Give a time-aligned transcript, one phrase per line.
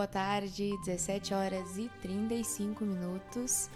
[0.00, 3.68] Boa tarde, 17 horas e 35 minutos.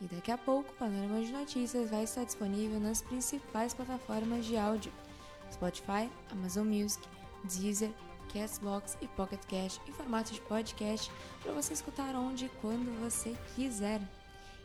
[0.00, 4.56] E daqui a pouco o Panorama de Notícias vai estar disponível nas principais plataformas de
[4.56, 4.92] áudio:
[5.52, 7.06] Spotify, Amazon Music,
[7.44, 7.90] Deezer,
[8.32, 13.36] Castbox e Pocket Cast em formato de podcast para você escutar onde e quando você
[13.54, 14.00] quiser.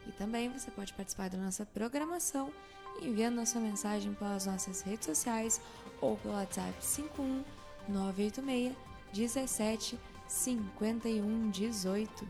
[0.09, 2.51] E também você pode participar da nossa programação
[2.99, 5.61] enviando a sua mensagem pelas nossas redes sociais
[6.01, 7.43] ou pelo WhatsApp 51
[7.87, 8.75] 986
[9.13, 12.27] 17 51 18.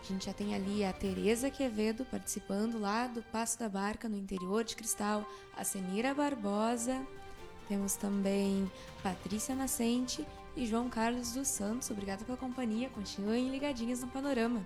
[0.00, 4.16] A gente já tem ali a Tereza Quevedo participando lá do Passo da Barca no
[4.16, 7.04] interior de Cristal, a Senira Barbosa,
[7.68, 8.70] temos também
[9.02, 10.26] Patrícia Nascente
[10.56, 11.90] e João Carlos dos Santos.
[11.90, 12.90] Obrigada pela companhia.
[12.90, 14.62] Continuem ligadinhos no Panorama.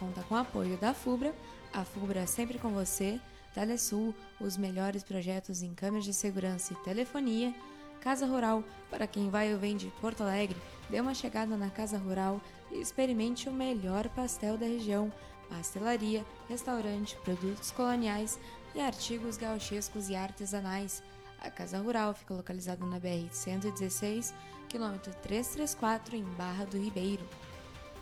[0.00, 1.34] Conta com apoio da FUBRA,
[1.74, 3.20] a FUBRA sempre com você,
[3.52, 7.54] Telesul, os melhores projetos em câmeras de segurança e telefonia,
[8.00, 10.56] Casa Rural, para quem vai ou vem de Porto Alegre,
[10.88, 12.40] dê uma chegada na Casa Rural
[12.70, 15.12] e experimente o melhor pastel da região,
[15.50, 18.38] pastelaria, restaurante, produtos coloniais
[18.74, 21.02] e artigos gauchescos e artesanais.
[21.42, 24.32] A Casa Rural fica localizada na BR-116,
[24.66, 27.28] quilômetro 334, em Barra do Ribeiro.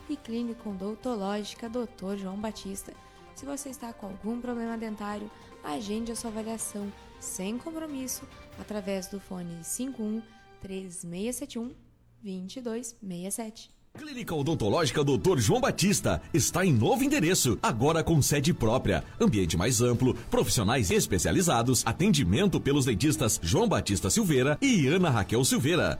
[0.09, 2.17] E Clínica Odontológica Dr.
[2.17, 2.91] João Batista.
[3.35, 5.29] Se você está com algum problema dentário,
[5.63, 8.23] agende a sua avaliação sem compromisso
[8.59, 10.21] através do fone 51
[10.61, 11.75] 3671
[12.23, 13.69] 2267.
[13.93, 15.37] Clínica Odontológica Dr.
[15.37, 21.83] João Batista está em novo endereço, agora com sede própria, ambiente mais amplo, profissionais especializados,
[21.85, 25.99] atendimento pelos dentistas João Batista Silveira e Ana Raquel Silveira.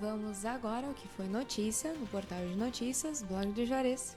[0.00, 4.16] Vamos agora ao que foi notícia no portal de notícias Blog do Juarez.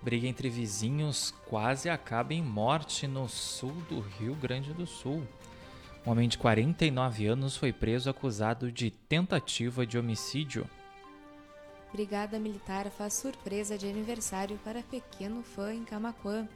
[0.00, 5.26] Briga entre vizinhos quase acaba em morte no sul do Rio Grande do Sul.
[6.06, 10.70] Um homem de 49 anos foi preso acusado de tentativa de homicídio.
[11.92, 16.46] Brigada Militar faz surpresa de aniversário para pequeno fã em Camaquã.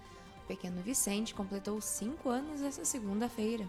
[0.45, 3.67] O pequeno Vicente completou 5 anos essa segunda-feira.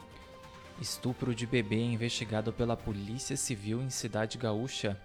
[0.82, 5.00] Estupro de bebê investigado pela Polícia Civil em Cidade Gaúcha.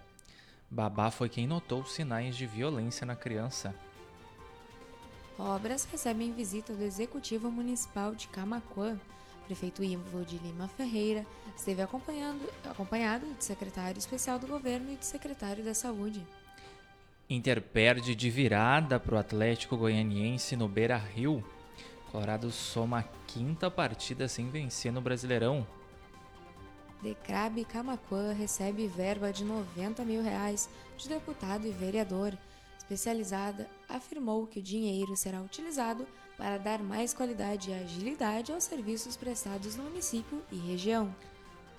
[0.71, 3.75] Babá foi quem notou sinais de violência na criança.
[5.37, 8.99] Obras recebem visita do Executivo Municipal de Camaquã.
[9.45, 11.23] Prefeito Ivo de Lima Ferreira
[11.55, 16.25] esteve acompanhado de secretário especial do governo e de secretário da Saúde.
[17.29, 21.45] Inter perde de virada para o Atlético Goianiense no Beira Rio.
[22.11, 25.65] Colorado soma a quinta partida sem vencer no Brasileirão.
[27.01, 32.37] Decrabe Camaquã recebe verba de 90 mil reais de deputado e vereador.
[32.77, 36.07] Especializada afirmou que o dinheiro será utilizado
[36.37, 41.13] para dar mais qualidade e agilidade aos serviços prestados no município e região.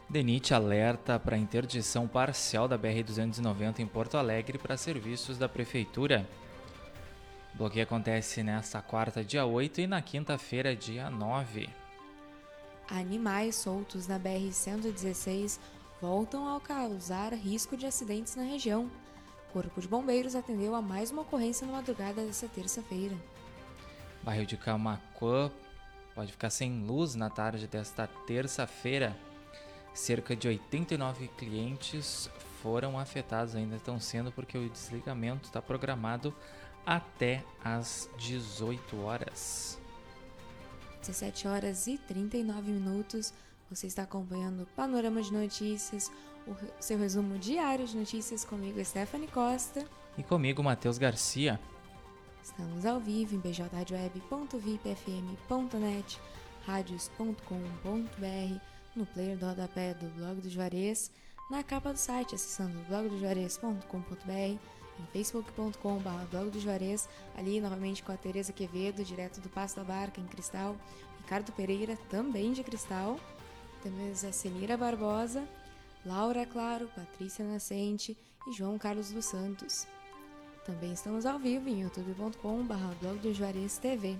[0.08, 6.28] DENIT alerta para a interdição parcial da BR-290 em Porto Alegre para serviços da Prefeitura.
[7.58, 11.68] O bloqueio acontece nesta quarta, dia 8 e na quinta-feira, dia 9.
[12.88, 15.58] Animais soltos na BR-116
[16.00, 18.88] voltam a causar risco de acidentes na região.
[19.52, 23.16] Corpo de Bombeiros atendeu a mais uma ocorrência na madrugada desta terça-feira.
[24.22, 25.50] Bairro de Camacuã
[26.14, 29.16] pode ficar sem luz na tarde desta terça-feira.
[29.92, 32.30] Cerca de 89 clientes
[32.62, 36.32] foram afetados, ainda estão sendo porque o desligamento está programado
[36.84, 39.78] até às 18 horas.
[41.00, 43.32] 17 horas e 39 minutos.
[43.70, 46.10] Você está acompanhando o Panorama de Notícias,
[46.46, 49.86] o seu resumo diário de notícias comigo, Stephanie Costa.
[50.16, 51.60] E comigo, Matheus Garcia.
[52.42, 56.20] Estamos ao vivo em bjradioweb.vipfm.net,
[56.66, 58.60] radios.com.br,
[58.96, 61.12] no player do rodapé do blog do Juarez,
[61.50, 64.58] na capa do site, acessando blogdojuarez.com.br,
[65.00, 70.20] em facebook.com.br blog Juarez, ali novamente com a Tereza Quevedo, direto do Passo da Barca,
[70.20, 70.76] em Cristal,
[71.18, 73.18] Ricardo Pereira, também de Cristal,
[73.82, 75.48] temos a Senira Barbosa,
[76.04, 78.16] Laura Claro, Patrícia Nascente
[78.46, 79.86] e João Carlos dos Santos.
[80.64, 84.16] Também estamos ao vivo em youtube.com.br blog do Juarez TV.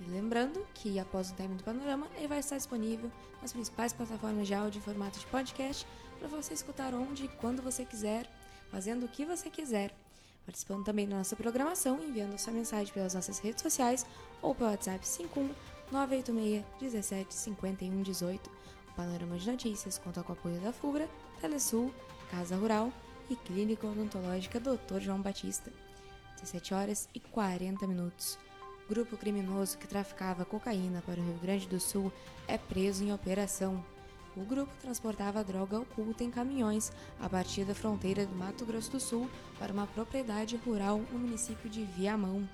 [0.00, 4.46] E lembrando que após o término do panorama, ele vai estar disponível nas principais plataformas
[4.46, 5.86] de áudio em formato de podcast
[6.18, 8.28] para você escutar onde e quando você quiser,
[8.70, 9.94] fazendo o que você quiser.
[10.44, 14.06] Participando também da nossa programação, enviando sua mensagem pelas nossas redes sociais
[14.40, 15.50] ou pelo WhatsApp 51
[15.90, 18.50] 986 17 51 18.
[18.90, 21.08] O Panorama de Notícias conta com o apoio da FUBRA,
[21.40, 21.92] Telesul,
[22.30, 22.92] Casa Rural
[23.28, 25.00] e Clínica Odontológica Dr.
[25.00, 25.72] João Batista.
[26.40, 28.38] 17 horas e 40 minutos.
[28.88, 32.12] Grupo criminoso que traficava cocaína para o Rio Grande do Sul
[32.46, 33.84] é preso em operação.
[34.36, 39.00] O grupo transportava droga oculta em caminhões a partir da fronteira do Mato Grosso do
[39.00, 42.46] Sul para uma propriedade rural no município de Viamão.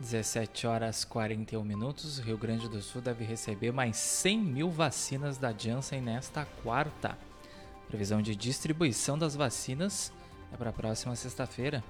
[0.00, 2.18] 17 horas 41 minutos.
[2.18, 7.16] Rio Grande do Sul deve receber mais 100 mil vacinas da Janssen nesta quarta.
[7.86, 10.12] Previsão de distribuição das vacinas
[10.52, 11.84] é para a próxima sexta-feira.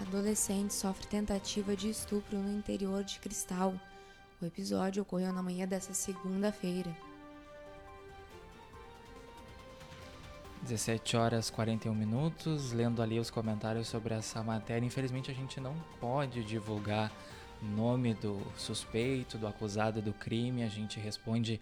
[0.00, 3.74] Adolescente sofre tentativa de estupro no interior de Cristal.
[4.40, 6.94] O episódio ocorreu na manhã dessa segunda-feira.
[10.62, 14.86] 17 horas 41 minutos, lendo ali os comentários sobre essa matéria.
[14.86, 17.10] Infelizmente a gente não pode divulgar
[17.60, 20.62] nome do suspeito, do acusado do crime.
[20.62, 21.60] A gente responde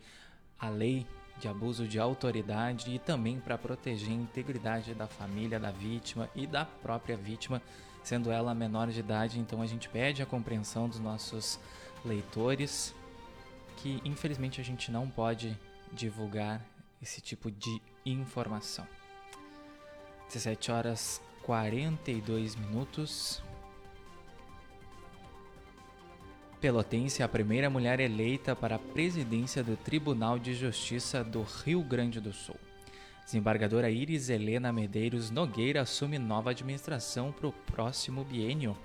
[0.59, 1.07] à lei
[1.39, 6.47] de abuso de autoridade e também para proteger a integridade da família da vítima e
[6.47, 7.63] da própria vítima,
[8.03, 9.41] sendo ela menor de idade.
[9.41, 11.59] Então a gente pede a compreensão dos nossos
[12.05, 12.95] leitores
[13.79, 15.59] que infelizmente a gente não pode
[15.91, 16.63] divulgar
[17.01, 18.87] esse tipo de informação.
[20.29, 23.43] 17 horas 42 minutos.
[26.61, 31.83] Pelotense é a primeira mulher eleita para a presidência do Tribunal de Justiça do Rio
[31.83, 32.57] Grande do Sul.
[33.25, 38.77] Desembargadora Iris Helena Medeiros Nogueira assume nova administração para o próximo biênio.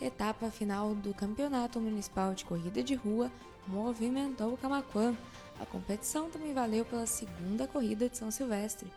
[0.00, 3.30] Etapa final do Campeonato Municipal de Corrida de Rua
[3.66, 5.14] movimentou Camaquã.
[5.60, 8.90] A competição também valeu pela segunda corrida de São Silvestre.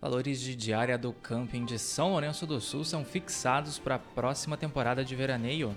[0.00, 4.56] Valores de diária do camping de São Lourenço do Sul são fixados para a próxima
[4.56, 5.76] temporada de veraneio.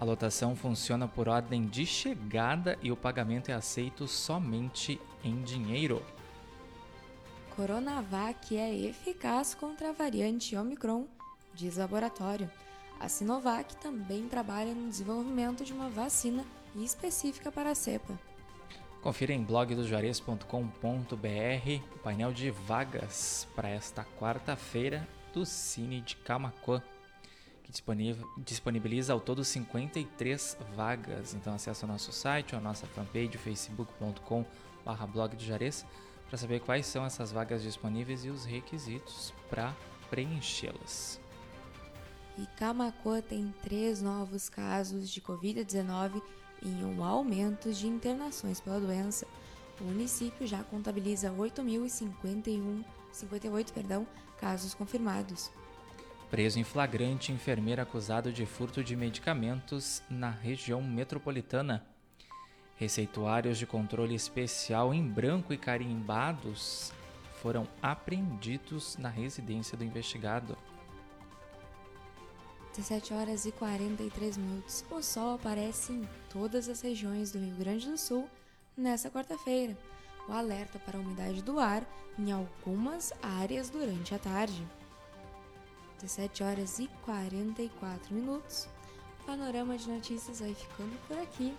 [0.00, 6.02] A lotação funciona por ordem de chegada e o pagamento é aceito somente em dinheiro.
[7.54, 11.06] Coronavac é eficaz contra a variante Omicron,
[11.54, 12.50] diz laboratório.
[13.00, 18.18] A Sinovac também trabalha no desenvolvimento de uma vacina específica para a cepa.
[19.06, 20.44] Confira em blogdojuarez.com.br
[21.94, 26.82] o painel de vagas para esta quarta-feira do Cine de Camacuã,
[27.62, 27.70] que
[28.38, 31.34] disponibiliza ao todo 53 vagas.
[31.34, 34.44] Então acesse o nosso site ou a nossa fanpage facebook.com
[35.12, 35.86] blogdojuarez
[36.26, 39.72] para saber quais são essas vagas disponíveis e os requisitos para
[40.10, 41.20] preenchê-las.
[42.36, 46.20] E Camacuã tem três novos casos de Covid-19
[46.62, 49.26] e um aumento de internações pela doença.
[49.80, 54.06] O município já contabiliza 8.058 perdão,
[54.38, 55.50] casos confirmados.
[56.30, 61.86] Preso em flagrante, enfermeiro acusado de furto de medicamentos na região metropolitana.
[62.76, 66.92] Receituários de controle especial em branco e carimbados
[67.40, 70.58] foram apreendidos na residência do investigado.
[72.76, 74.84] 17 horas e 43 minutos.
[74.90, 78.28] O sol aparece em todas as regiões do Rio Grande do Sul
[78.76, 79.74] nesta quarta-feira.
[80.28, 81.82] O alerta para a umidade do ar
[82.18, 84.62] em algumas áreas durante a tarde.
[86.02, 88.68] 17 horas e 44 minutos.
[89.22, 91.56] O panorama de notícias vai ficando por aqui.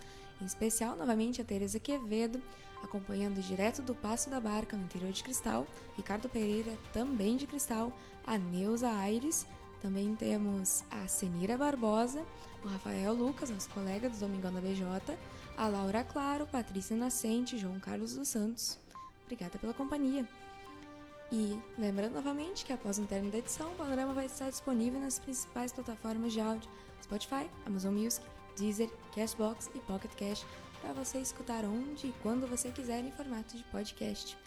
[0.41, 2.41] em especial novamente a Teresa Quevedo,
[2.83, 5.67] acompanhando direto do Passo da Barca no interior de Cristal,
[5.97, 7.93] Ricardo Pereira, também de Cristal,
[8.27, 9.47] a Neuza Aires,
[9.81, 12.25] também temos a Senira Barbosa,
[12.65, 15.17] o Rafael Lucas, nosso colega do Domingão da BJ,
[15.57, 18.86] a Laura Claro, Patrícia Nascente, João Carlos dos Santos.
[19.27, 20.27] Obrigada pela companhia.
[21.31, 25.19] E lembrando novamente que após o término da edição, o panorama vai estar disponível nas
[25.19, 26.71] principais plataformas de áudio:
[27.03, 28.25] Spotify, Amazon Music,
[28.57, 30.47] Deezer, Cashbox e Pocket Cash
[30.81, 34.39] para você escutar onde e quando você quiser em formato de podcast.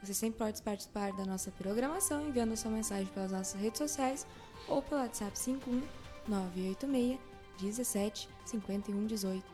[0.00, 4.24] Você sempre pode participar da nossa programação enviando sua mensagem pelas nossas redes sociais
[4.68, 5.82] ou pelo WhatsApp 51
[6.28, 7.18] 986
[7.60, 9.44] 17 51 18.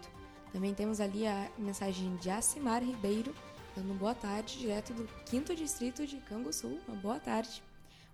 [0.53, 3.35] Também temos ali a mensagem de Acimar Ribeiro,
[3.75, 6.79] dando boa tarde, direto do 5 Distrito de Canguçu.
[6.87, 7.63] Uma boa tarde.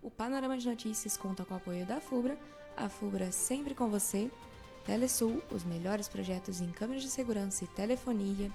[0.03, 2.39] O Panorama de Notícias conta com o apoio da FUBRA,
[2.77, 4.31] a FUBRA sempre com você,
[4.87, 8.51] Telesul, os melhores projetos em câmeras de segurança e telefonia,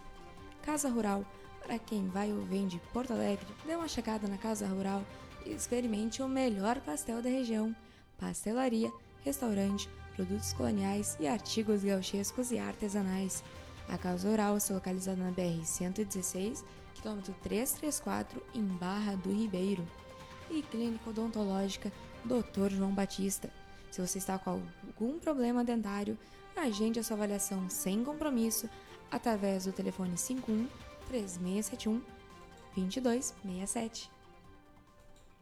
[0.64, 1.24] Casa Rural,
[1.62, 5.04] para quem vai ou vem de Porto Alegre, dê uma chegada na Casa Rural
[5.46, 7.76] e experimente o melhor pastel da região,
[8.18, 8.92] pastelaria,
[9.24, 13.44] restaurante, produtos coloniais e artigos gauchescos e artesanais.
[13.88, 16.64] A Casa Rural está localizada na BR-116,
[16.96, 19.86] quilômetro 334, em Barra do Ribeiro.
[20.50, 21.92] E Clínica Odontológica
[22.24, 22.72] Dr.
[22.72, 23.52] João Batista.
[23.92, 26.18] Se você está com algum problema dentário,
[26.56, 28.70] agende a sua avaliação sem compromisso
[29.12, 30.68] através do telefone 51
[31.08, 32.02] 3671
[32.76, 34.15] 2267.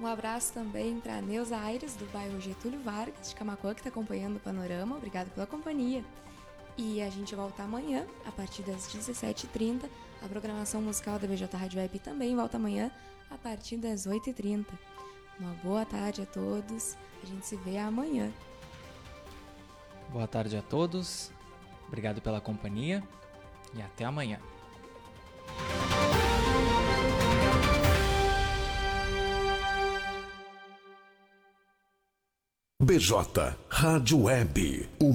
[0.00, 4.36] Um abraço também para Neuza Aires, do bairro Getúlio Vargas, de Camacuã, que está acompanhando
[4.36, 4.96] o panorama.
[4.96, 6.02] Obrigado pela companhia.
[6.74, 9.90] E a gente volta amanhã, a partir das 17h30.
[10.24, 12.90] A programação musical da BJ Rádio Web também volta amanhã,
[13.30, 14.64] a partir das 8h30.
[15.38, 16.96] Uma boa tarde a todos.
[17.22, 18.32] A gente se vê amanhã.
[20.08, 21.30] Boa tarde a todos.
[21.88, 23.06] Obrigado pela companhia
[23.74, 24.40] e até amanhã.
[32.90, 33.14] BJ
[33.70, 34.58] Rádio Web.